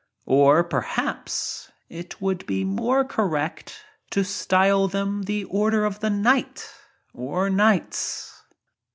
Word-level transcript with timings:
Or, 0.25 0.63
perhaps, 0.63 1.71
it 1.87 2.19
would 2.19 2.47
be 2.47 2.63
more 2.63 3.05
correct 3.05 3.85
to 4.09 4.23
style 4.23 4.87
them 4.87 5.21
the 5.25 5.43
order 5.43 5.85
of 5.85 5.99
the 5.99 6.09
night, 6.09 6.73
or 7.13 7.51
nights. 7.51 8.41